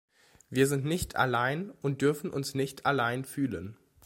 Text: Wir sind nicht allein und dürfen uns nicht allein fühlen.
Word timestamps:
Wir 0.49 0.65
sind 0.65 0.83
nicht 0.83 1.15
allein 1.15 1.69
und 1.83 2.01
dürfen 2.01 2.31
uns 2.31 2.55
nicht 2.55 2.87
allein 2.87 3.23
fühlen. 3.23 3.77